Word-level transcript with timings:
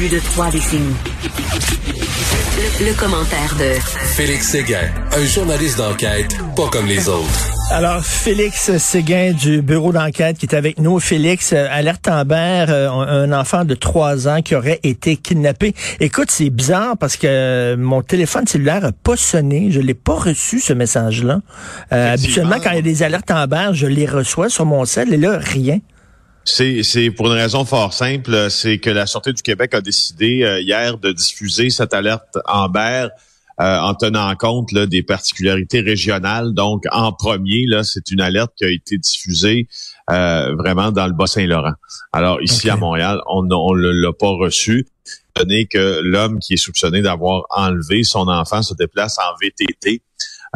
plus 0.00 0.08
de 0.08 0.18
trois 0.18 0.50
décennies. 0.50 0.96
Le, 2.80 2.98
commentaire 2.98 3.54
de 3.58 3.78
Félix 4.16 4.48
Séguin, 4.48 4.88
un 5.14 5.24
journaliste 5.26 5.76
d'enquête 5.76 6.38
pas 6.56 6.68
comme 6.68 6.86
les 6.86 7.06
autres. 7.06 7.50
Alors, 7.70 8.02
Félix 8.02 8.78
Séguin 8.78 9.32
du 9.32 9.60
bureau 9.60 9.92
d'enquête 9.92 10.38
qui 10.38 10.46
est 10.46 10.54
avec 10.54 10.78
nous. 10.78 10.98
Félix, 11.00 11.52
euh, 11.52 11.66
alerte 11.70 12.08
Amber, 12.08 12.64
euh, 12.70 12.88
un 12.88 13.30
enfant 13.38 13.66
de 13.66 13.74
trois 13.74 14.26
ans 14.26 14.40
qui 14.40 14.54
aurait 14.54 14.80
été 14.84 15.16
kidnappé. 15.16 15.74
Écoute, 16.00 16.30
c'est 16.30 16.48
bizarre 16.48 16.96
parce 16.98 17.18
que 17.18 17.26
euh, 17.26 17.76
mon 17.76 18.00
téléphone 18.00 18.46
cellulaire 18.46 18.86
a 18.86 18.92
pas 18.92 19.16
sonné. 19.16 19.70
Je 19.70 19.80
l'ai 19.80 19.92
pas 19.92 20.14
reçu, 20.14 20.60
ce 20.60 20.72
message-là. 20.72 21.42
habituellement, 21.90 22.56
quand 22.62 22.70
il 22.70 22.76
y 22.76 22.78
a 22.78 22.82
des 22.82 23.02
alertes 23.02 23.30
Amber, 23.30 23.70
je 23.74 23.86
les 23.86 24.06
reçois 24.06 24.48
sur 24.48 24.64
mon 24.64 24.86
cell 24.86 25.12
et 25.12 25.18
là, 25.18 25.36
rien. 25.38 25.78
C'est, 26.52 27.10
pour 27.10 27.26
une 27.26 27.38
raison 27.38 27.64
fort 27.64 27.92
simple, 27.92 28.50
c'est 28.50 28.78
que 28.78 28.90
la 28.90 29.06
Sûreté 29.06 29.32
du 29.32 29.42
Québec 29.42 29.74
a 29.74 29.80
décidé 29.80 30.60
hier 30.62 30.98
de 30.98 31.12
diffuser 31.12 31.70
cette 31.70 31.94
alerte 31.94 32.38
Amber 32.46 33.08
euh, 33.60 33.78
en 33.78 33.94
tenant 33.94 34.34
compte 34.36 34.72
là, 34.72 34.86
des 34.86 35.02
particularités 35.02 35.80
régionales. 35.82 36.54
Donc, 36.54 36.84
en 36.92 37.12
premier, 37.12 37.66
là, 37.66 37.84
c'est 37.84 38.10
une 38.10 38.22
alerte 38.22 38.52
qui 38.56 38.64
a 38.64 38.70
été 38.70 38.96
diffusée 38.96 39.68
euh, 40.10 40.54
vraiment 40.54 40.92
dans 40.92 41.06
le 41.06 41.12
Bas-Saint-Laurent. 41.12 41.74
Alors, 42.10 42.40
ici 42.40 42.70
à 42.70 42.76
Montréal, 42.76 43.20
on 43.28 43.42
ne 43.42 43.90
l'a 43.90 44.12
pas 44.14 44.30
reçu 44.30 44.86
donné 45.36 45.66
que 45.66 46.00
l'homme 46.02 46.38
qui 46.38 46.54
est 46.54 46.56
soupçonné 46.56 47.02
d'avoir 47.02 47.44
enlevé 47.50 48.02
son 48.02 48.28
enfant 48.28 48.62
se 48.62 48.72
déplace 48.72 49.18
en 49.18 49.36
VTT. 49.42 50.00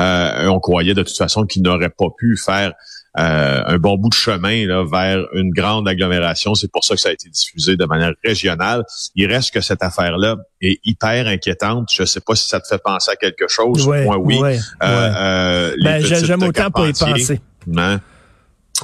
Euh, 0.00 0.46
on 0.46 0.58
croyait 0.58 0.94
de 0.94 1.02
toute 1.02 1.16
façon 1.16 1.44
qu'il 1.44 1.62
n'aurait 1.62 1.90
pas 1.90 2.08
pu 2.16 2.38
faire 2.38 2.72
euh, 3.18 3.62
un 3.66 3.78
bon 3.78 3.96
bout 3.96 4.08
de 4.08 4.14
chemin 4.14 4.66
là, 4.66 4.84
vers 4.84 5.24
une 5.34 5.50
grande 5.50 5.86
agglomération. 5.88 6.54
C'est 6.54 6.70
pour 6.70 6.84
ça 6.84 6.94
que 6.94 7.00
ça 7.00 7.10
a 7.10 7.12
été 7.12 7.28
diffusé 7.28 7.76
de 7.76 7.84
manière 7.84 8.12
régionale. 8.24 8.84
Il 9.14 9.26
reste 9.32 9.52
que 9.52 9.60
cette 9.60 9.82
affaire-là 9.82 10.36
est 10.60 10.80
hyper 10.84 11.26
inquiétante. 11.26 11.88
Je 11.92 12.02
ne 12.02 12.06
sais 12.06 12.20
pas 12.20 12.34
si 12.34 12.48
ça 12.48 12.60
te 12.60 12.66
fait 12.66 12.82
penser 12.82 13.10
à 13.10 13.16
quelque 13.16 13.46
chose. 13.48 13.86
Moi, 13.86 14.16
oui. 14.18 14.40
Euh, 14.42 14.58
euh, 14.82 15.76
ben, 15.82 16.04
J'aime 16.04 16.42
autant 16.42 16.70
pour 16.70 16.88
y 16.88 16.92
penser. 16.92 17.40
Hein? 17.76 18.00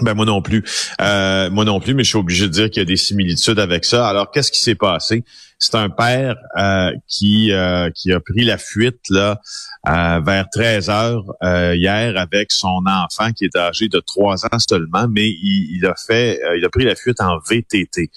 Ben 0.03 0.15
moi 0.15 0.25
non 0.25 0.41
plus. 0.41 0.65
Euh, 1.01 1.51
moi 1.51 1.65
non 1.65 1.81
plus, 1.81 1.95
mais 1.95 2.05
je 2.05 2.11
suis 2.11 2.19
obligé 2.19 2.47
de 2.47 2.53
dire 2.53 2.71
qu'il 2.71 2.81
y 2.81 2.83
a 2.83 2.87
des 2.87 2.97
similitudes 2.97 3.59
avec 3.59 3.85
ça. 3.85 4.09
Alors, 4.09 4.31
qu'est-ce 4.31 4.53
qui 4.53 4.61
s'est 4.61 4.77
passé? 4.77 5.25
C'est 5.61 5.77
un 5.77 5.91
père 5.91 6.37
euh, 6.57 6.91
qui 7.07 7.53
euh, 7.53 7.91
qui 7.95 8.13
a 8.13 8.19
pris 8.19 8.45
la 8.45 8.59
fuite 8.59 9.01
là 9.11 9.41
vers 9.85 10.47
13 10.51 10.91
heures 10.91 11.25
hier 11.43 12.17
avec 12.17 12.51
son 12.51 12.83
enfant 12.87 13.33
qui 13.33 13.45
est 13.45 13.57
âgé 13.57 13.89
de 13.89 14.01
3 14.01 14.47
ans 14.47 14.59
seulement, 14.59 15.07
mais 15.09 15.29
il, 15.29 15.77
il 15.77 15.87
a 15.87 15.95
fait 15.95 16.41
il 16.57 16.65
a 16.65 16.69
pris 16.69 16.85
la 16.85 16.97
fuite 16.97 17.21
en 17.21 17.39
VTT. 17.39 18.11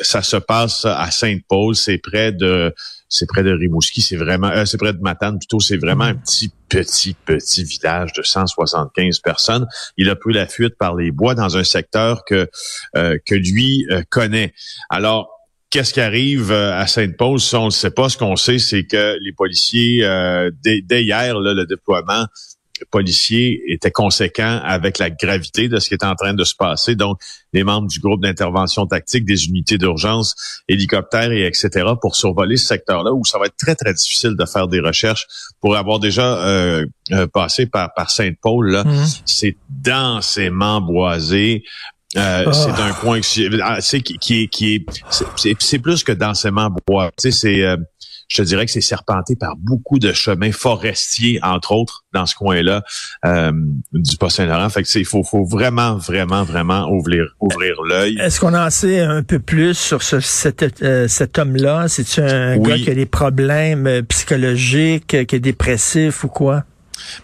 ça 0.00 0.22
se 0.22 0.36
passe 0.36 0.84
à 0.84 1.10
Sainte-Paul, 1.10 1.74
c'est 1.74 1.98
près 1.98 2.32
de 2.32 2.74
c'est 3.08 3.26
près 3.26 3.42
de 3.42 3.52
Rimouski, 3.52 4.00
c'est 4.00 4.16
vraiment, 4.16 4.48
euh, 4.48 4.64
c'est 4.64 4.78
près 4.78 4.92
de 4.92 5.00
Matane 5.00 5.38
plutôt, 5.38 5.60
c'est 5.60 5.76
vraiment 5.76 6.04
un 6.04 6.14
petit, 6.14 6.50
petit, 6.68 7.14
petit 7.14 7.64
village 7.64 8.12
de 8.12 8.22
175 8.22 9.20
personnes. 9.20 9.66
Il 9.96 10.10
a 10.10 10.16
pris 10.16 10.34
la 10.34 10.46
fuite 10.46 10.76
par 10.76 10.96
les 10.96 11.10
bois 11.10 11.34
dans 11.34 11.56
un 11.56 11.64
secteur 11.64 12.24
que 12.24 12.48
euh, 12.96 13.18
que 13.24 13.34
lui 13.34 13.86
euh, 13.90 14.02
connaît. 14.10 14.52
Alors, 14.90 15.35
Qu'est-ce 15.70 15.92
qui 15.92 16.00
arrive 16.00 16.52
à 16.52 16.86
Sainte-Paul? 16.86 17.38
on 17.54 17.64
ne 17.66 17.70
sait 17.70 17.90
pas. 17.90 18.08
Ce 18.08 18.16
qu'on 18.16 18.36
sait, 18.36 18.58
c'est 18.58 18.84
que 18.84 19.18
les 19.20 19.32
policiers, 19.32 20.00
dès, 20.62 20.80
dès, 20.80 21.02
hier, 21.02 21.38
là, 21.38 21.54
le 21.54 21.66
déploiement 21.66 22.26
policiers 22.90 23.62
étaient 23.72 23.90
conséquents 23.90 24.60
avec 24.62 24.98
la 24.98 25.10
gravité 25.10 25.68
de 25.68 25.78
ce 25.78 25.88
qui 25.88 25.94
est 25.94 26.04
en 26.04 26.14
train 26.14 26.34
de 26.34 26.44
se 26.44 26.54
passer. 26.54 26.94
Donc, 26.94 27.20
les 27.52 27.64
membres 27.64 27.88
du 27.88 28.00
groupe 28.00 28.22
d'intervention 28.22 28.86
tactique, 28.86 29.24
des 29.24 29.46
unités 29.46 29.78
d'urgence, 29.78 30.62
hélicoptères 30.68 31.32
et 31.32 31.46
etc. 31.46 31.92
pour 32.00 32.16
survoler 32.16 32.56
ce 32.56 32.66
secteur-là 32.66 33.12
où 33.12 33.24
ça 33.24 33.38
va 33.38 33.46
être 33.46 33.56
très, 33.56 33.74
très 33.74 33.94
difficile 33.94 34.36
de 34.36 34.44
faire 34.44 34.68
des 34.68 34.80
recherches. 34.80 35.26
Pour 35.60 35.76
avoir 35.76 35.98
déjà 35.98 36.46
euh, 36.46 36.86
euh, 37.12 37.26
passé 37.26 37.66
par, 37.66 37.92
par 37.94 38.10
Sainte-Paul, 38.10 38.82
mmh. 38.84 39.04
c'est 39.24 39.56
densément 39.68 40.80
boisé. 40.80 41.64
Euh, 42.16 42.44
ah. 42.46 42.52
C'est 42.52 42.80
un 42.80 42.92
coin 42.92 43.20
qui, 43.20 43.48
ah, 43.62 43.78
qui, 43.80 44.02
qui, 44.18 44.48
qui 44.48 44.74
est, 44.74 44.86
c'est 45.60 45.78
plus 45.78 46.04
que 46.04 46.12
densément 46.12 46.70
boisé. 46.86 47.30
C'est 47.30 47.76
je 48.28 48.38
te 48.38 48.42
dirais 48.42 48.66
que 48.66 48.72
c'est 48.72 48.80
serpenté 48.80 49.36
par 49.36 49.56
beaucoup 49.56 49.98
de 49.98 50.12
chemins 50.12 50.52
forestiers, 50.52 51.38
entre 51.42 51.72
autres, 51.72 52.04
dans 52.12 52.26
ce 52.26 52.34
coin-là 52.34 52.82
euh, 53.24 53.52
du 53.92 54.16
Pas-Saint-Laurent. 54.16 54.68
Fait 54.68 54.82
que 54.82 54.98
il 54.98 55.04
faut, 55.04 55.22
faut 55.22 55.44
vraiment, 55.44 55.96
vraiment, 55.96 56.42
vraiment 56.42 56.88
ouvrir, 56.90 57.36
ouvrir 57.40 57.80
l'œil. 57.82 58.18
Est-ce 58.20 58.40
qu'on 58.40 58.54
en 58.54 58.70
sait 58.70 59.00
un 59.00 59.22
peu 59.22 59.38
plus 59.38 59.74
sur 59.74 60.02
ce, 60.02 60.20
cet, 60.20 60.82
euh, 60.82 61.06
cet 61.08 61.38
homme-là? 61.38 61.88
C'est-tu 61.88 62.20
un 62.20 62.58
gars 62.58 62.76
qui 62.76 62.90
a 62.90 62.94
des 62.94 63.06
problèmes 63.06 63.86
euh, 63.86 64.02
psychologiques, 64.02 65.06
qui 65.26 65.36
est 65.36 65.40
dépressif 65.40 66.24
ou 66.24 66.28
quoi? 66.28 66.64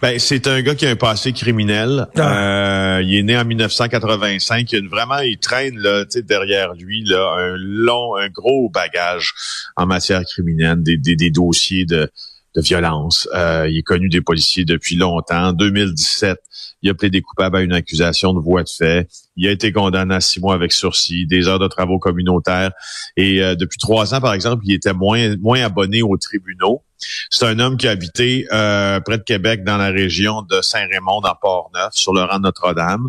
Ben, 0.00 0.18
c'est 0.18 0.46
un 0.46 0.62
gars 0.62 0.74
qui 0.74 0.86
a 0.86 0.90
un 0.90 0.96
passé 0.96 1.32
criminel. 1.32 2.06
Ah. 2.16 2.98
Euh, 2.98 3.02
il 3.02 3.14
est 3.14 3.22
né 3.22 3.36
en 3.36 3.44
1985. 3.44 4.70
Il 4.72 4.84
a 4.84 4.88
vraiment, 4.88 5.18
il 5.18 5.38
traîne 5.38 5.78
là, 5.78 6.04
derrière 6.16 6.74
lui 6.74 7.04
là, 7.04 7.34
un 7.38 7.56
long, 7.56 8.16
un 8.16 8.28
gros 8.28 8.70
bagage 8.70 9.32
en 9.76 9.86
matière 9.86 10.22
criminelle, 10.24 10.82
des, 10.82 10.96
des, 10.96 11.16
des 11.16 11.30
dossiers 11.30 11.84
de, 11.84 12.10
de 12.54 12.60
violence. 12.60 13.28
Euh, 13.34 13.66
il 13.68 13.78
est 13.78 13.82
connu 13.82 14.08
des 14.08 14.20
policiers 14.20 14.64
depuis 14.64 14.96
longtemps. 14.96 15.48
En 15.48 15.52
2017, 15.52 16.38
il 16.82 16.90
a 16.90 16.94
plaidé 16.94 17.22
coupable 17.22 17.56
à 17.56 17.60
une 17.62 17.72
accusation 17.72 18.34
de 18.34 18.40
voie 18.40 18.62
de 18.62 18.68
fait. 18.68 19.08
Il 19.36 19.46
a 19.46 19.50
été 19.50 19.72
condamné 19.72 20.14
à 20.14 20.20
six 20.20 20.40
mois 20.40 20.54
avec 20.54 20.72
sursis, 20.72 21.26
des 21.26 21.48
heures 21.48 21.58
de 21.58 21.68
travaux 21.68 21.98
communautaires. 21.98 22.72
Et 23.16 23.42
euh, 23.42 23.54
depuis 23.54 23.78
trois 23.78 24.14
ans, 24.14 24.20
par 24.20 24.34
exemple, 24.34 24.62
il 24.66 24.74
était 24.74 24.92
moins, 24.92 25.36
moins 25.38 25.62
abonné 25.62 26.02
aux 26.02 26.16
tribunaux. 26.16 26.82
C'est 27.30 27.46
un 27.46 27.58
homme 27.58 27.76
qui 27.76 27.88
a 27.88 27.90
habité 27.90 28.46
euh, 28.52 29.00
près 29.00 29.18
de 29.18 29.22
Québec, 29.22 29.64
dans 29.64 29.76
la 29.76 29.88
région 29.88 30.42
de 30.42 30.60
Saint-Raymond, 30.60 31.20
dans 31.20 31.34
Port-Neuf, 31.40 31.92
sur 31.92 32.12
le 32.12 32.22
rang 32.22 32.38
Notre-Dame. 32.38 33.08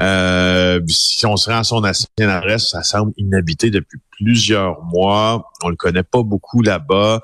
Euh, 0.00 0.80
si 0.88 1.26
on 1.26 1.36
se 1.36 1.50
rend 1.50 1.58
à 1.58 1.64
son 1.64 1.84
ancienne 1.84 2.30
adresse, 2.30 2.70
ça 2.70 2.82
semble 2.82 3.12
inhabité 3.16 3.70
depuis 3.70 3.98
plusieurs 4.10 4.82
mois. 4.84 5.50
On 5.62 5.68
le 5.68 5.76
connaît 5.76 6.02
pas 6.02 6.22
beaucoup 6.22 6.62
là-bas. 6.62 7.20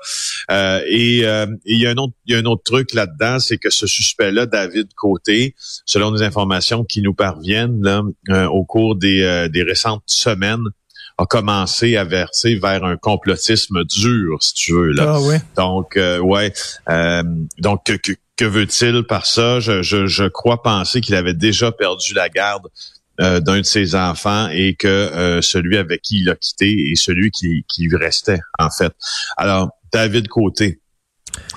Euh, 0.51 0.81
et 0.87 1.19
il 1.65 1.79
y 1.79 1.87
a 1.87 1.89
un 1.89 1.97
autre, 1.97 2.13
il 2.25 2.33
y 2.33 2.35
a 2.35 2.39
un 2.39 2.45
autre 2.45 2.63
truc 2.63 2.93
là-dedans, 2.93 3.39
c'est 3.39 3.57
que 3.57 3.69
ce 3.69 3.87
suspect-là, 3.87 4.45
David 4.45 4.93
Côté, 4.95 5.55
selon 5.85 6.11
des 6.11 6.21
informations 6.21 6.83
qui 6.83 7.01
nous 7.01 7.13
parviennent 7.13 7.81
au 8.29 8.65
cours 8.65 8.95
des 8.95 9.63
récentes 9.65 10.03
semaines, 10.05 10.63
a 11.17 11.25
commencé 11.25 11.95
à 11.95 12.03
verser 12.03 12.55
vers 12.55 12.83
un 12.83 12.97
complotisme 12.97 13.83
dur, 13.83 14.41
si 14.41 14.53
tu 14.53 14.73
veux. 14.73 14.91
Là. 14.91 15.17
Ah, 15.17 15.37
Donc, 15.55 15.97
euh, 15.97 16.19
ouais. 16.19 16.53
Euh, 16.89 17.23
donc, 17.59 17.83
que, 17.85 18.13
que, 18.35 18.45
veut-il 18.45 19.03
par 19.03 19.25
ça? 19.25 19.59
Je, 19.59 19.81
je, 19.83 20.07
je 20.07 20.25
crois 20.25 20.61
penser 20.61 21.01
qu'il 21.01 21.15
avait 21.15 21.33
déjà 21.33 21.71
perdu 21.71 22.13
la 22.13 22.29
garde 22.29 22.67
euh, 23.21 23.39
d'un 23.39 23.59
de 23.59 23.65
ses 23.65 23.95
enfants 23.95 24.49
et 24.51 24.75
que 24.75 25.39
celui 25.41 25.77
avec 25.77 26.01
qui 26.01 26.21
il 26.21 26.29
a 26.29 26.35
quitté 26.35 26.91
est 26.91 26.95
celui 26.95 27.31
qui, 27.31 27.63
qui 27.67 27.87
restait, 27.95 28.39
en 28.57 28.69
fait. 28.69 28.93
Alors, 29.37 29.69
David 29.91 30.27
Côté, 30.27 30.79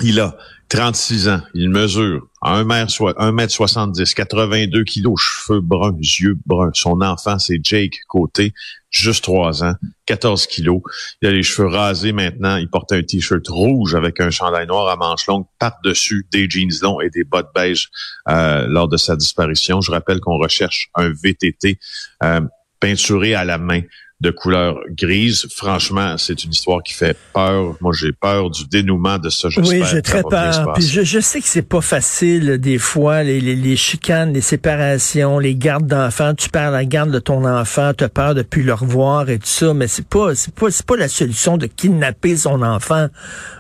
il 0.03 0.21
a 0.21 0.37
36 0.69 1.29
ans, 1.29 1.41
il 1.55 1.71
mesure 1.71 2.27
1 2.43 2.65
mètre, 2.65 3.53
70, 3.53 4.15
82 4.15 4.83
kilos, 4.83 5.15
cheveux 5.21 5.61
bruns, 5.61 5.97
yeux 6.01 6.37
bruns. 6.45 6.73
Son 6.75 7.01
enfant, 7.03 7.39
c'est 7.39 7.61
Jake 7.63 7.95
Côté, 8.09 8.53
juste 8.91 9.23
3 9.25 9.63
ans, 9.63 9.75
14 10.07 10.47
kilos. 10.49 10.81
Il 11.23 11.29
a 11.29 11.31
les 11.31 11.45
cheveux 11.45 11.69
rasés 11.69 12.13
maintenant. 12.13 12.57
Il 12.57 12.69
porte 12.69 12.93
un 12.93 13.03
t-shirt 13.03 13.47
rouge 13.47 13.95
avec 13.95 14.21
un 14.21 14.31
chandail 14.31 14.67
noir 14.67 14.89
à 14.89 14.97
manches 14.97 15.27
longues 15.29 15.47
par-dessus 15.61 16.27
des 16.33 16.51
jeans 16.51 16.73
longs 16.83 17.01
et 17.01 17.11
des 17.11 17.23
bottes 17.23 17.51
beige 17.55 17.89
euh, 18.29 18.67
lors 18.67 18.89
de 18.89 18.97
sa 18.97 19.15
disparition. 19.15 19.81
Je 19.81 19.93
rappelle 19.93 20.19
qu'on 20.19 20.39
recherche 20.39 20.89
un 20.97 21.11
VTT 21.11 21.79
euh, 22.25 22.41
peinturé 22.81 23.35
à 23.35 23.45
la 23.45 23.59
main 23.59 23.83
de 24.21 24.31
couleur 24.31 24.79
grise. 24.91 25.47
Franchement, 25.55 26.17
c'est 26.17 26.43
une 26.43 26.51
histoire 26.51 26.83
qui 26.83 26.95
fait 26.95 27.17
peur. 27.35 27.77
Moi, 27.83 27.93
j'ai 27.93 28.13
peur 28.13 28.51
du 28.51 28.67
dénouement 28.67 29.19
de 29.19 29.29
ça. 29.29 29.49
Oui, 29.59 29.83
j'ai 29.91 30.01
très 30.01 30.23
peur. 30.23 30.73
Puis 30.75 30.85
je, 30.85 31.03
je, 31.03 31.21
sais 31.21 31.41
que 31.41 31.49
c'est 31.49 31.61
pas 31.61 31.83
facile 31.83 32.59
des 32.59 32.79
fois, 32.79 33.23
les, 33.23 33.41
les, 33.41 33.55
les, 33.55 33.77
chicanes, 33.77 34.33
les 34.33 34.41
séparations, 34.41 35.39
les 35.39 35.55
gardes 35.55 35.87
d'enfants. 35.87 36.35
Tu 36.35 36.49
perds 36.49 36.71
la 36.71 36.87
garde 36.87 37.11
de 37.11 37.19
ton 37.19 37.45
enfant, 37.45 37.93
tu 37.97 38.05
as 38.05 38.09
peur 38.09 38.35
de 38.35 38.43
plus 38.43 38.63
le 38.63 38.73
revoir 38.73 39.29
et 39.29 39.39
tout 39.39 39.47
ça, 39.47 39.75
mais 39.75 39.87
c'est 39.87 40.07
pas, 40.07 40.35
c'est 40.35 40.55
pas, 40.55 40.71
c'est 40.71 40.87
pas 40.87 40.97
la 40.97 41.09
solution 41.09 41.59
de 41.59 41.67
kidnapper 41.67 42.37
son 42.37 42.63
enfant. 42.63 43.09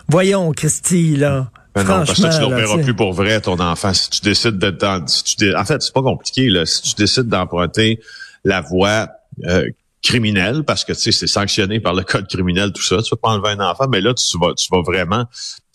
Voyons, 0.09 0.52
Christy, 0.52 1.17
là. 1.17 1.50
Ben 1.75 1.82
non, 1.82 2.06
parce 2.06 2.14
que 2.14 2.35
tu 2.35 2.43
ne 2.43 2.49
le 2.49 2.56
verras 2.56 2.79
plus 2.79 2.94
pour 2.94 3.12
vrai, 3.12 3.38
ton 3.43 3.61
enfant. 3.61 3.93
Si 3.93 4.09
tu 4.09 4.23
décides 4.23 4.56
de... 4.56 4.75
Si 5.06 5.37
tu 5.37 5.55
En 5.55 5.67
fait, 5.67 5.82
c'est 5.82 5.93
pas 5.93 6.00
compliqué. 6.00 6.49
Là. 6.49 6.64
Si 6.64 6.81
tu 6.81 6.94
décides 6.94 7.29
d'emprunter 7.29 8.00
la 8.44 8.62
voie 8.62 9.09
euh, 9.44 9.69
criminel 10.06 10.64
parce 10.64 10.85
que 10.85 10.93
tu 10.93 11.00
sais 11.00 11.12
c'est 11.12 11.26
sanctionné 11.26 11.81
par 11.81 11.94
le 11.94 12.03
code 12.03 12.29
criminel 12.29 12.73
tout 12.73 12.82
ça. 12.82 13.03
Tu 13.03 13.11
vas 13.11 13.17
pas 13.17 13.31
enlever 13.31 13.50
un 13.50 13.61
enfant 13.61 13.87
mais 13.88 14.00
là 14.00 14.14
tu 14.14 14.38
vas 14.38 14.55
tu 14.55 14.69
vas 14.70 14.82
vraiment 14.82 15.25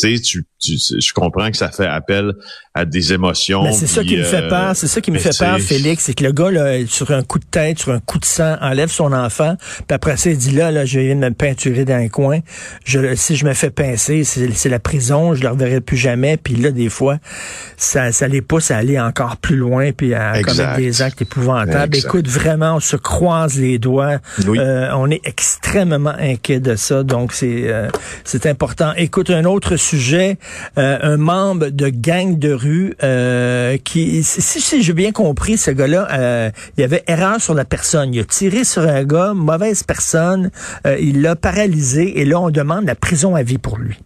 tu 0.02 0.46
tu, 0.62 0.78
je 0.78 1.14
comprends 1.14 1.50
que 1.50 1.58
ça 1.58 1.70
fait 1.70 1.88
appel 1.88 2.34
à 2.74 2.86
des 2.86 3.12
émotions. 3.12 3.64
Mais 3.64 3.74
c'est 3.74 3.88
ça 3.88 4.04
qui 4.04 4.16
me 4.16 4.24
fait 4.24 4.48
peur. 4.48 4.76
C'est 4.76 4.88
ça 4.88 5.02
qui 5.02 5.12
me 5.12 5.20
fait 5.20 5.38
peur, 5.38 5.60
Félix, 5.60 6.06
c'est 6.06 6.14
que 6.14 6.24
le 6.24 6.32
gars 6.32 6.52
là, 6.52 6.86
sur 6.88 7.12
un 7.12 7.24
coup 7.24 7.40
de 7.40 7.46
tête, 7.46 7.80
sur 7.80 7.92
un 7.92 8.00
coup 8.00 8.20
de 8.20 8.26
sang, 8.26 8.58
enlève 8.62 8.90
son 8.90 9.12
enfant, 9.12 9.56
puis 9.88 9.96
après 9.96 10.18
ça, 10.18 10.30
il 10.30 10.38
dit 10.38 10.52
là, 10.52 10.72
là, 10.72 10.86
je 10.86 11.00
viens 11.00 11.16
de 11.16 11.22
me 11.22 11.32
peinturer 11.32 11.84
dans 11.84 11.96
un 11.96 12.08
coin. 12.08 12.40
Je, 12.86 13.16
si 13.16 13.36
je 13.36 13.46
me 13.46 13.54
fais 13.54 13.72
pincer, 13.72 14.24
c'est 14.24 14.70
la 14.70 14.80
prison, 14.80 15.34
je 15.34 15.42
le 15.42 15.50
reverrai 15.50 15.82
plus 15.82 15.98
jamais. 15.98 16.38
Puis 16.38 16.56
là, 16.56 16.72
des 16.72 16.90
fois, 16.90 17.18
ça, 17.78 18.12
ça 18.12 18.28
les 18.28 18.42
pousse 18.42 18.72
à 18.72 18.78
aller 18.78 19.00
encore 19.00 19.38
plus 19.38 19.58
loin, 19.58 19.92
puis 19.92 20.14
à 20.14 20.42
commettre 20.42 20.76
des 20.78 21.02
actes 21.02 21.22
épouvantables. 21.22 21.98
Écoute, 21.98 22.28
vraiment, 22.28 22.76
on 22.76 22.80
se 22.80 22.96
croise 22.96 23.58
les 23.58 23.80
doigts. 23.80 24.20
Euh, 24.48 24.90
on 24.94 25.10
est 25.10 25.22
extrêmement 25.26 26.14
inquiet 26.18 26.60
de 26.60 26.76
ça, 26.76 27.04
donc 27.04 27.34
c'est 27.34 27.64
euh, 27.66 27.90
c'est 28.24 28.46
important. 28.46 28.94
Écoute, 28.96 29.30
un 29.30 29.46
autre 29.46 29.76
sujet, 29.76 29.91
euh, 29.94 30.36
un 31.02 31.18
membre 31.18 31.70
de 31.70 31.90
gang 31.90 32.38
de 32.38 32.54
rue 32.54 32.96
qui, 33.84 34.24
si, 34.24 34.62
si 34.62 34.84
j'ai 34.84 34.94
bien 34.94 35.12
compris, 35.12 35.58
ce 35.58 35.72
gars-là, 35.72 36.52
il 36.78 36.82
y 36.82 36.84
avait 36.84 37.04
erreur 37.08 37.42
sur 37.42 37.54
la 37.54 37.66
personne. 37.66 38.14
Il 38.14 38.20
a 38.20 38.26
tiré 38.26 38.64
sur 38.64 38.84
un 38.84 39.04
gars, 39.04 39.34
mauvaise 39.34 39.84
personne, 39.84 40.52
il 40.86 41.22
l'a 41.22 41.36
paralysé, 41.36 42.20
et 42.20 42.26
là, 42.26 42.40
on 42.40 42.50
demande 42.50 42.86
la 42.86 42.96
prison 42.96 43.36
à 43.36 43.44
vie 43.44 43.58
pour 43.58 43.78
lui. 43.78 43.98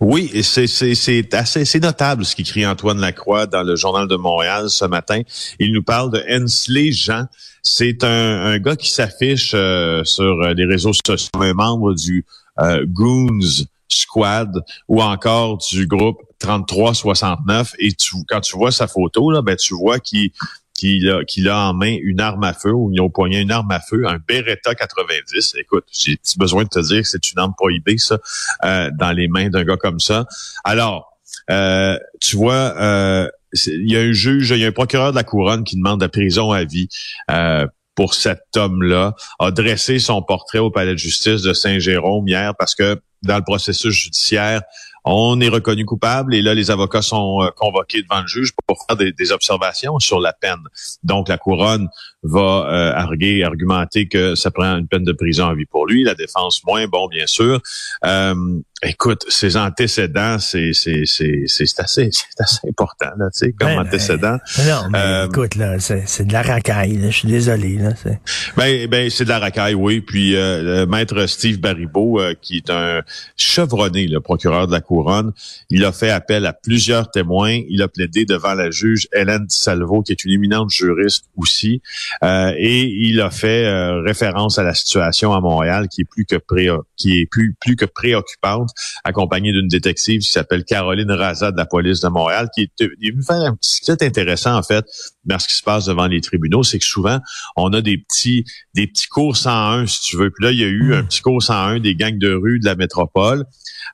Oui, 0.00 0.30
c'est 0.42 1.34
assez 1.34 1.80
notable 1.80 2.24
ce 2.24 2.36
qu'écrit 2.36 2.66
Antoine 2.66 3.00
Lacroix 3.00 3.46
dans 3.46 3.62
le 3.62 3.76
journal 3.76 4.08
de 4.08 4.16
Montréal 4.16 4.68
ce 4.68 4.84
matin. 4.84 5.22
Il 5.58 5.72
nous 5.72 5.82
parle 5.82 6.10
de 6.10 6.22
Hensley 6.28 6.92
Jean. 6.92 7.24
C'est 7.62 8.04
un, 8.04 8.58
gars 8.58 8.76
qui 8.76 8.90
s'affiche 8.90 9.52
euh, 9.54 10.04
sur 10.04 10.34
les 10.54 10.66
réseaux 10.66 10.92
sociaux, 10.92 11.30
un 11.40 11.54
membre 11.54 11.94
du 11.94 12.26
euh, 12.60 12.84
Goons 12.86 13.40
Squad 13.88 14.64
ou 14.88 15.02
encore 15.02 15.58
du 15.58 15.86
groupe 15.86 16.22
3369. 16.38 17.74
Et 17.78 17.92
tu, 17.92 18.16
quand 18.28 18.40
tu 18.40 18.56
vois 18.56 18.72
sa 18.72 18.86
photo 18.86 19.30
là, 19.30 19.42
ben 19.42 19.56
tu 19.56 19.74
vois 19.74 19.98
qu'il 19.98 20.30
qu'il 20.74 21.08
a, 21.08 21.56
a 21.56 21.68
en 21.68 21.74
main 21.74 21.96
une 22.02 22.20
arme 22.20 22.44
à 22.44 22.52
feu 22.52 22.72
ou 22.72 22.90
il 22.92 23.00
a 23.00 23.04
au 23.04 23.08
poignet 23.08 23.40
une 23.40 23.52
arme 23.52 23.70
à 23.70 23.80
feu, 23.80 24.06
un 24.06 24.18
Beretta 24.18 24.74
90. 24.74 25.54
Écoute, 25.58 25.84
j'ai 25.92 26.18
besoin 26.36 26.64
de 26.64 26.68
te 26.68 26.80
dire 26.80 27.02
que 27.02 27.08
c'est 27.08 27.30
une 27.30 27.38
arme 27.38 27.54
prohibée, 27.56 27.96
ça, 27.98 28.18
euh, 28.64 28.90
dans 28.98 29.12
les 29.12 29.28
mains 29.28 29.48
d'un 29.48 29.64
gars 29.64 29.76
comme 29.76 30.00
ça. 30.00 30.26
Alors, 30.64 31.16
euh, 31.50 31.96
tu 32.20 32.36
vois, 32.36 32.74
euh, 32.76 33.28
il 33.66 33.90
y 33.90 33.96
a 33.96 34.00
un 34.00 34.12
juge, 34.12 34.50
il 34.50 34.58
y 34.58 34.64
a 34.64 34.68
un 34.68 34.72
procureur 34.72 35.12
de 35.12 35.16
la 35.16 35.24
couronne 35.24 35.62
qui 35.64 35.76
demande 35.76 36.00
la 36.00 36.08
prison 36.08 36.50
à 36.50 36.64
vie 36.64 36.88
pour 37.94 38.14
cet 38.14 38.56
homme-là, 38.56 39.14
a 39.38 39.50
dressé 39.52 40.00
son 40.00 40.20
portrait 40.20 40.58
au 40.58 40.70
palais 40.70 40.94
de 40.94 40.98
justice 40.98 41.42
de 41.42 41.52
Saint-Jérôme 41.52 42.26
hier 42.26 42.52
parce 42.58 42.74
que 42.74 43.00
dans 43.24 43.36
le 43.36 43.42
processus 43.42 43.92
judiciaire, 43.92 44.62
on 45.04 45.40
est 45.40 45.48
reconnu 45.48 45.84
coupable 45.84 46.34
et 46.34 46.42
là, 46.42 46.54
les 46.54 46.70
avocats 46.70 47.02
sont 47.02 47.42
euh, 47.42 47.50
convoqués 47.54 48.02
devant 48.02 48.22
le 48.22 48.26
juge 48.26 48.52
pour 48.66 48.84
faire 48.86 48.96
des, 48.96 49.12
des 49.12 49.32
observations 49.32 49.98
sur 49.98 50.20
la 50.20 50.32
peine. 50.32 50.62
Donc, 51.02 51.28
la 51.28 51.38
couronne 51.38 51.88
va 52.24 52.40
euh, 52.40 52.92
arguer, 52.94 53.44
argumenter 53.44 54.08
que 54.08 54.34
ça 54.34 54.50
prend 54.50 54.78
une 54.78 54.88
peine 54.88 55.04
de 55.04 55.12
prison 55.12 55.46
à 55.46 55.54
vie 55.54 55.66
pour 55.66 55.86
lui. 55.86 56.04
La 56.04 56.14
défense 56.14 56.62
moins, 56.64 56.86
bon, 56.86 57.06
bien 57.08 57.26
sûr. 57.26 57.60
Euh, 58.04 58.34
écoute, 58.82 59.24
ses 59.28 59.56
antécédents, 59.56 60.38
c'est 60.38 60.72
c'est 60.72 61.02
c'est 61.04 61.44
c'est 61.46 61.80
assez 61.80 62.08
c'est 62.10 62.40
assez 62.40 62.68
important 62.68 63.10
là, 63.18 63.26
tu 63.32 63.46
sais, 63.46 63.52
comme 63.52 63.68
ben, 63.68 63.80
antécédent. 63.80 64.38
non, 64.66 64.88
mais 64.90 64.98
euh, 64.98 65.26
écoute 65.26 65.54
là, 65.54 65.78
c'est 65.78 66.04
c'est 66.06 66.24
de 66.24 66.32
la 66.32 66.42
racaille. 66.42 66.96
Là, 66.96 67.10
je 67.10 67.18
suis 67.18 67.28
désolé 67.28 67.76
là. 67.76 67.90
C'est... 67.94 68.18
Ben 68.56 68.86
ben 68.88 69.10
c'est 69.10 69.24
de 69.24 69.28
la 69.28 69.38
racaille, 69.38 69.74
oui. 69.74 70.00
Puis 70.00 70.34
euh, 70.34 70.80
le 70.80 70.86
maître 70.86 71.26
Steve 71.26 71.60
Baribeau, 71.60 72.20
qui 72.40 72.56
est 72.56 72.70
un 72.70 73.02
chevronné, 73.36 74.06
le 74.06 74.20
procureur 74.20 74.66
de 74.66 74.72
la 74.72 74.80
couronne, 74.94 75.32
il 75.70 75.84
a 75.84 75.92
fait 75.92 76.10
appel 76.10 76.46
à 76.46 76.52
plusieurs 76.52 77.10
témoins. 77.10 77.60
Il 77.68 77.82
a 77.82 77.88
plaidé 77.88 78.24
devant 78.24 78.54
la 78.54 78.70
juge 78.70 79.08
Hélène 79.12 79.46
Salvo, 79.48 80.02
qui 80.02 80.12
est 80.12 80.24
une 80.24 80.30
éminente 80.30 80.70
juriste 80.70 81.26
aussi. 81.36 81.82
Euh, 82.22 82.52
et 82.56 82.82
il 82.82 83.20
a 83.20 83.30
fait 83.30 83.64
euh, 83.66 84.00
référence 84.02 84.58
à 84.58 84.62
la 84.62 84.74
situation 84.74 85.32
à 85.32 85.40
Montréal 85.40 85.88
qui 85.88 86.02
est 86.02 86.04
plus 86.04 86.24
que 86.24 86.36
pré 86.36 86.68
qui 86.96 87.18
est 87.18 87.26
plus 87.26 87.54
plus 87.60 87.76
que 87.76 87.84
préoccupante, 87.84 88.70
accompagnée 89.04 89.52
d'une 89.52 89.68
détective 89.68 90.20
qui 90.20 90.30
s'appelle 90.30 90.64
Caroline 90.64 91.10
Raza 91.10 91.50
de 91.50 91.56
la 91.56 91.66
police 91.66 92.00
de 92.00 92.08
Montréal, 92.08 92.48
qui 92.54 92.62
est, 92.62 92.84
venue 93.10 93.22
faire 93.22 93.36
un 93.36 93.54
petit 93.56 93.80
c'est 93.82 94.02
intéressant 94.02 94.56
en 94.56 94.62
fait 94.62 94.84
dans 95.24 95.38
ce 95.38 95.48
qui 95.48 95.54
se 95.54 95.62
passe 95.62 95.86
devant 95.86 96.06
les 96.06 96.20
tribunaux, 96.20 96.62
c'est 96.62 96.78
que 96.78 96.84
souvent 96.84 97.18
on 97.56 97.72
a 97.72 97.80
des 97.80 97.98
petits 97.98 98.44
des 98.74 98.86
petits 98.86 99.08
cours 99.08 99.36
101 99.36 99.86
si 99.86 100.00
tu 100.02 100.16
veux. 100.16 100.30
Puis 100.30 100.44
là 100.44 100.52
il 100.52 100.60
y 100.60 100.64
a 100.64 100.68
eu 100.68 100.90
hmm. 100.90 100.92
un 100.92 101.04
petit 101.04 101.20
cours 101.20 101.42
101 101.42 101.80
des 101.80 101.94
gangs 101.94 102.18
de 102.18 102.32
rue 102.32 102.60
de 102.60 102.64
la 102.64 102.76
métropole. 102.76 103.44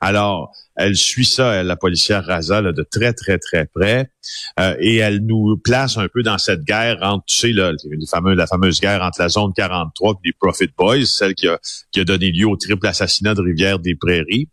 Alors 0.00 0.52
elle 0.80 0.96
suit 0.96 1.26
ça, 1.26 1.54
elle, 1.54 1.66
la 1.66 1.76
policière 1.76 2.24
Raza, 2.24 2.62
de 2.62 2.82
très, 2.82 3.12
très, 3.12 3.38
très 3.38 3.66
près. 3.66 4.10
Euh, 4.58 4.74
et 4.80 4.96
elle 4.96 5.18
nous 5.18 5.58
place 5.58 5.98
un 5.98 6.08
peu 6.08 6.22
dans 6.22 6.38
cette 6.38 6.62
guerre 6.62 6.98
entre, 7.02 7.24
tu 7.26 7.36
sais, 7.36 7.52
là, 7.52 7.72
la 7.84 8.46
fameuse 8.46 8.80
guerre 8.80 9.02
entre 9.02 9.20
la 9.20 9.28
zone 9.28 9.52
43 9.54 10.12
et 10.12 10.28
les 10.28 10.32
Profit 10.32 10.70
Boys, 10.76 11.04
celle 11.04 11.34
qui 11.34 11.48
a, 11.48 11.58
donné 12.04 12.30
lieu 12.30 12.46
au 12.46 12.56
triple 12.56 12.86
assassinat 12.86 13.34
de 13.34 13.42
Rivière-des-Prairies. 13.42 14.48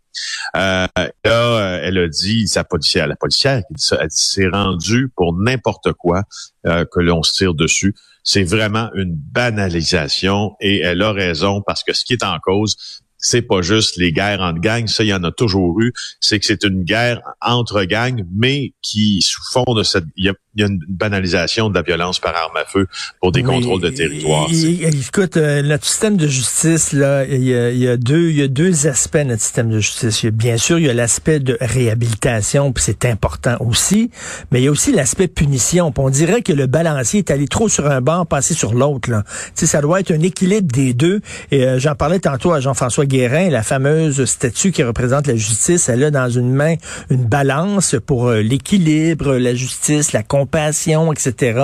Euh, 0.56 0.88
là, 0.96 1.08
euh, 1.26 1.80
elle 1.84 1.98
a 1.98 2.08
dit, 2.10 2.48
sa 2.48 2.66
policière, 2.66 3.08
la 3.08 3.16
policière, 3.16 3.54
elle 3.54 3.64
dit, 3.72 3.86
c'est 4.10 4.48
rendu 4.48 5.10
pour 5.16 5.34
n'importe 5.34 5.94
quoi 5.94 6.24
que 6.66 7.00
l'on 7.00 7.24
se 7.24 7.32
tire 7.32 7.54
dessus. 7.54 7.96
C'est 8.24 8.44
vraiment 8.44 8.90
une 8.94 9.16
banalisation 9.16 10.58
et 10.60 10.80
elle 10.80 11.02
a 11.02 11.14
raison 11.14 11.62
parce 11.66 11.82
que 11.84 11.94
ce 11.94 12.04
qui 12.04 12.12
est 12.12 12.24
en 12.24 12.38
cause, 12.40 12.76
c'est 13.18 13.42
pas 13.42 13.62
juste 13.62 13.98
les 13.98 14.12
guerres 14.12 14.42
entre 14.42 14.60
gangs, 14.60 14.88
ça 14.88 15.04
il 15.04 15.08
y 15.08 15.14
en 15.14 15.24
a 15.24 15.32
toujours 15.32 15.80
eu, 15.82 15.94
c'est 16.20 16.40
que 16.40 16.46
c'est 16.46 16.64
une 16.64 16.84
guerre 16.84 17.22
entre 17.42 17.84
gangs, 17.84 18.26
mais 18.36 18.74
qui 18.82 19.22
sous 19.22 19.42
fond 19.52 19.74
de 19.74 19.84
cette, 19.84 20.06
il 20.16 20.26
y 20.26 20.30
a, 20.30 20.34
il 20.56 20.62
y 20.62 20.64
a 20.64 20.68
une 20.68 20.80
banalisation 20.88 21.70
de 21.70 21.76
la 21.76 21.82
violence 21.82 22.20
par 22.20 22.36
arme 22.36 22.58
à 22.58 22.66
feu 22.66 22.88
pour 23.22 23.32
des 23.32 23.44
contrôles 23.44 23.82
de 23.82 23.90
territoire. 23.90 24.48
écoute, 24.52 25.38
euh, 25.38 25.62
notre 25.62 25.86
système 25.86 26.18
de 26.18 26.28
justice, 26.28 26.94
là, 26.94 27.26
il 27.26 27.44
y, 27.44 27.54
a, 27.54 27.72
il 27.72 27.78
y, 27.78 27.88
a, 27.88 27.98
deux, 27.98 28.30
il 28.30 28.38
y 28.38 28.42
a 28.42 28.48
deux 28.48 28.88
aspects 28.88 29.18
notre 29.26 29.42
système 29.42 29.70
de 29.70 29.80
justice. 29.80 30.26
bien 30.26 30.58
sûr, 30.58 30.80
il 30.80 30.86
y 30.86 30.90
a 30.90 30.94
l'aspect 30.94 31.40
de 31.40 31.58
réhabilitation, 31.60 32.72
puis 32.72 32.84
c'est 32.84 33.06
important 33.06 33.58
aussi, 33.60 34.10
mais 34.52 34.62
il 34.62 34.66
y 34.66 34.68
a 34.68 34.72
aussi 34.72 34.92
l'aspect 34.92 35.28
punition. 35.28 35.94
on 35.98 36.10
dirait 36.10 36.42
que 36.42 36.54
le 36.54 36.68
balancier 36.68 37.20
est 37.20 37.32
allé 37.32 37.48
trop 37.48 37.70
sur 37.70 37.88
un 37.88 38.02
banc, 38.02 38.26
passé 38.26 38.54
sur 38.54 38.74
l'autre. 38.74 39.10
Là. 39.10 39.24
sais, 39.56 39.66
ça 39.66 39.82
doit 39.82 40.00
être 40.00 40.12
un 40.12 40.22
équilibre 40.22 40.72
des 40.72 40.94
deux. 40.94 41.22
Et 41.52 41.64
euh, 41.64 41.80
j'en 41.80 41.96
parlais 41.96 42.20
tantôt 42.20 42.54
à 42.54 42.60
Jean-François 42.60 43.06
Guérin, 43.08 43.50
la 43.50 43.64
fameuse 43.64 44.26
statue 44.26 44.72
qui 44.72 44.84
représente 44.84 45.28
la 45.28 45.36
justice, 45.36 45.90
elle 45.90 46.04
a 46.04 46.12
dans 46.12 46.30
une 46.30 46.54
main 46.54 46.76
une 47.10 47.26
balance 47.26 47.96
pour 48.06 48.28
euh, 48.28 48.42
l'équilibre, 48.42 49.36
la 49.36 49.56
justice, 49.56 50.14
la 50.14 50.24
compétence 50.24 50.58
passion, 50.58 51.14
etc., 51.14 51.60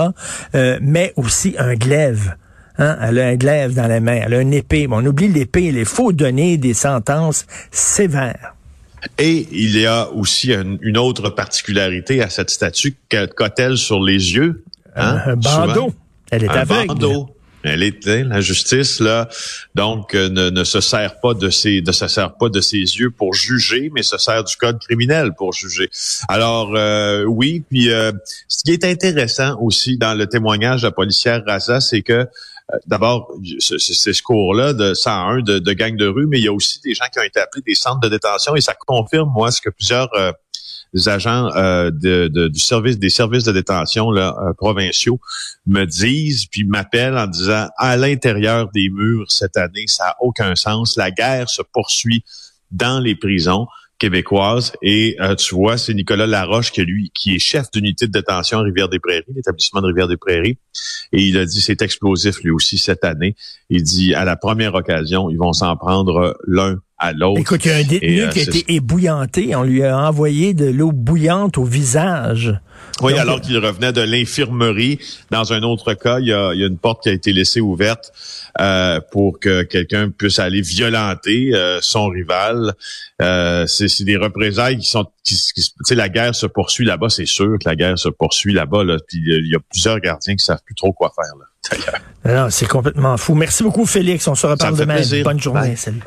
euh, 0.54 0.78
mais 0.82 1.14
aussi 1.16 1.56
un 1.58 1.74
glaive. 1.74 2.36
Hein? 2.78 2.96
Elle 3.02 3.20
a 3.20 3.28
un 3.28 3.36
glaive 3.36 3.74
dans 3.74 3.88
la 3.88 4.00
main, 4.00 4.20
elle 4.24 4.34
a 4.36 4.42
une 4.42 4.54
épée. 4.54 4.88
on 4.90 5.04
oublie 5.06 5.28
l'épée, 5.28 5.66
il 5.66 5.86
faut 5.86 6.12
donner 6.12 6.58
des 6.58 6.76
sentences 6.76 7.46
sévères. 7.72 8.56
Et 9.18 9.48
il 9.52 9.78
y 9.78 9.86
a 9.86 10.10
aussi 10.12 10.54
une 10.54 10.98
autre 10.98 11.30
particularité 11.30 12.22
à 12.22 12.30
cette 12.30 12.50
statue 12.52 12.96
qu'a-t-elle 13.10 13.78
sur 13.78 14.02
les 14.02 14.36
yeux? 14.36 14.64
Hein? 14.96 15.20
Un 15.26 15.36
bandeau. 15.36 15.94
Elle 16.32 16.44
est 16.46 16.50
un 16.50 16.66
Bandeau. 16.66 17.30
Elle 17.64 17.84
est 17.84 18.06
la 18.06 18.42
justice 18.42 19.00
là, 19.00 19.30
donc 19.74 20.16
euh, 20.16 20.30
ne, 20.30 20.50
ne, 20.50 20.64
se 20.64 20.82
sert 20.82 21.20
pas 21.22 21.34
de 21.34 21.50
ses, 21.50 21.82
ne 21.82 21.92
se 21.92 22.08
sert 22.08 22.36
pas 22.36 22.50
de 22.50 22.60
ses 22.60 22.78
yeux 22.78 23.10
pour 23.10 23.34
juger, 23.34 23.90
mais 23.94 24.04
se 24.04 24.18
sert 24.18 24.44
du 24.44 24.56
code 24.58 24.80
criminel 24.80 25.32
pour 25.38 25.54
juger. 25.54 25.90
Alors 26.28 26.76
euh, 26.76 27.24
oui, 27.24 27.64
puis 27.70 27.90
euh, 27.92 28.12
ce 28.48 28.64
qui 28.64 28.72
est 28.72 28.84
intéressant 28.84 29.58
aussi 29.62 29.98
dans 29.98 30.14
le 30.14 30.28
témoignage 30.28 30.82
de 30.82 30.88
la 30.88 30.92
policière 30.92 31.42
Raza, 31.46 31.80
c'est 31.80 32.02
que 32.02 32.28
D'abord, 32.88 33.30
c'est 33.60 33.78
ce 33.78 34.24
cours-là 34.24 34.72
de 34.72 34.94
101 34.94 35.42
de, 35.42 35.60
de 35.60 35.74
gang 35.74 35.98
de 35.98 36.08
rue, 36.08 36.28
mais 36.28 36.40
il 36.40 36.46
y 36.46 36.48
a 36.48 36.54
aussi 36.54 36.80
des 36.80 36.96
gens 36.96 37.04
qui 37.12 37.20
ont 37.20 37.24
été 37.24 37.40
appelés 37.40 37.62
des 37.62 37.76
centres 37.76 38.00
de 38.00 38.08
détention 38.08 38.56
et 38.56 38.62
ça 38.62 38.74
confirme, 38.74 39.30
moi, 39.32 39.52
ce 39.52 39.62
que 39.62 39.70
plusieurs 39.70 40.10
des 40.94 41.10
agents 41.10 41.50
euh, 41.56 41.92
du 41.92 42.60
service 42.60 43.00
des 43.00 43.10
services 43.10 43.44
de 43.44 43.52
détention 43.52 44.12
là, 44.12 44.36
euh, 44.42 44.54
provinciaux 44.54 45.20
me 45.66 45.86
disent 45.86 46.46
puis 46.46 46.66
m'appellent 46.66 47.18
en 47.18 47.28
disant 47.28 47.68
à 47.78 47.98
l'intérieur 47.98 48.70
des 48.74 48.90
murs 48.90 49.26
cette 49.30 49.58
année 49.58 49.86
ça 49.88 50.10
a 50.10 50.16
aucun 50.22 50.56
sens. 50.56 50.98
La 50.98 51.12
guerre 51.12 51.50
se 51.50 51.62
poursuit 51.62 52.24
dans 52.72 53.00
les 53.00 53.16
prisons 53.16 53.68
québécoises 54.00 54.74
et 54.82 55.16
euh, 55.22 55.36
tu 55.36 55.56
vois 55.56 55.78
c'est 55.78 55.94
Nicolas 55.94 56.28
Laroche 56.28 56.72
qui 56.72 56.82
lui 56.82 57.12
qui 57.14 57.36
est 57.36 57.40
chef 57.40 57.72
d'unité 57.72 58.08
de 58.08 58.12
détention 58.12 58.60
à 58.60 58.62
Rivière-des-Prairies 58.64 59.24
l'établissement 59.36 59.82
de 59.82 59.88
Rivière-des-Prairies. 59.88 60.58
Et 61.12 61.22
il 61.22 61.38
a 61.38 61.46
dit 61.46 61.62
c'est 61.62 61.82
explosif 61.82 62.42
lui 62.44 62.52
aussi 62.52 62.78
cette 62.78 63.04
année. 63.04 63.36
Il 63.70 63.84
dit 63.84 64.14
à 64.14 64.26
la 64.26 64.36
première 64.36 64.76
occasion 64.76 65.30
ils 65.30 65.38
vont 65.38 65.54
s'en 65.54 65.76
prendre 65.78 66.38
l'un 66.46 66.80
à 67.04 67.12
l'autre. 67.14 67.40
Écoute, 67.42 67.66
il 67.66 67.72
y 67.72 67.74
a 67.74 67.78
un 67.78 67.84
détenu 67.84 68.18
Et, 68.18 68.22
euh, 68.24 68.30
qui 68.30 68.40
a 68.40 68.44
été 68.44 68.66
ébouillanté. 68.74 69.56
On 69.56 69.64
lui 69.64 69.84
a 69.84 69.98
envoyé 69.98 70.54
de 70.54 70.66
l'eau 70.66 70.92
bouillante 70.92 71.58
au 71.58 71.64
visage. 71.66 72.58
Oui, 73.02 73.14
Donc, 73.14 73.22
alors 73.22 73.42
qu'il 73.42 73.58
revenait 73.58 73.92
de 73.92 74.02
l'infirmerie. 74.02 75.00
Dans 75.32 75.52
un 75.52 75.64
autre 75.64 75.94
cas, 75.96 76.20
il 76.20 76.28
y 76.28 76.34
a, 76.34 76.54
il 76.54 76.60
y 76.60 76.64
a 76.64 76.68
une 76.68 76.78
porte 76.78 77.04
qui 77.04 77.10
a 77.10 77.12
été 77.12 77.34
laissée 77.34 77.60
ouverte 77.60 78.12
euh, 78.62 79.00
pour 79.12 79.40
que 79.40 79.64
quelqu'un 79.64 80.10
puisse 80.10 80.38
aller 80.38 80.62
violenter 80.62 81.52
euh, 81.56 81.80
son 81.82 82.08
rival. 82.08 82.74
Euh, 83.22 83.66
c'est 83.68 84.04
des 84.04 84.18
représailles 84.18 84.78
qui 84.78 84.88
sont... 84.88 85.06
Qui, 85.24 85.36
qui- 85.56 85.64
tu 85.64 85.74
sais, 85.84 85.96
la 85.96 86.08
guerre 86.10 86.36
se 86.36 86.46
poursuit 86.46 86.86
là-bas, 86.86 87.10
c'est 87.10 87.26
sûr 87.26 87.58
que 87.60 87.68
la 87.68 87.76
guerre 87.76 87.98
se 87.98 88.10
poursuit 88.10 88.54
là-bas. 88.54 88.84
Là, 88.84 88.98
puis 89.08 89.18
il 89.26 89.52
y 89.52 89.56
a 89.56 89.60
plusieurs 89.72 90.00
gardiens 90.00 90.36
qui 90.36 90.46
savent 90.46 90.62
plus 90.66 90.76
trop 90.76 90.94
quoi 90.94 91.12
faire. 91.16 91.34
Là, 92.26 92.50
c'est 92.52 92.68
complètement 92.68 93.18
fou. 93.18 93.34
Merci 93.34 93.64
beaucoup, 93.64 93.86
Félix. 93.86 94.28
On 94.28 94.36
se 94.36 94.46
reparle 94.46 94.78
demain. 94.78 94.96
plaisir. 94.96 95.24
Bonne 95.24 95.40
journée. 95.42 95.70
Bye. 95.70 95.78
Salut. 95.78 96.02